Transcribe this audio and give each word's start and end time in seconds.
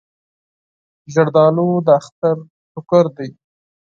زردالو 1.13 1.67
د 1.85 1.87
اختر 1.99 2.35
ټوکر 2.71 3.05
دی. 3.17 3.29